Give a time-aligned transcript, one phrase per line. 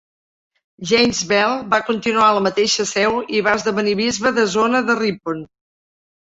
[0.91, 4.99] James Bell va continuar a la mateixa seu, i va esdevenir bisbe de zona de
[5.05, 5.47] Ripon.